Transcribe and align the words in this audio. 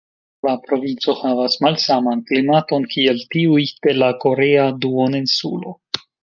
La 0.47 0.51
provinco 0.67 1.13
havas 1.17 1.57
malsaman 1.65 2.23
klimaton 2.31 2.87
kiel 2.95 3.21
tiuj 3.35 3.67
de 3.85 3.95
la 3.99 4.09
korea 4.25 4.65
duoninsulo. 4.87 5.77